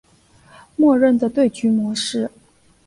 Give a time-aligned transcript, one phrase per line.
[0.77, 2.31] 默认的对局模式。